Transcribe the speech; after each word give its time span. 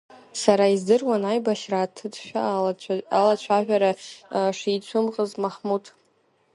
Сара 0.41 0.65
издыруан, 0.73 1.23
аибашьра 1.31 1.79
аҭыӡшәа 1.85 2.43
алацәажәара 3.19 3.91
шицәымӷыз 4.57 5.31
Маҳмуҭ. 5.41 5.85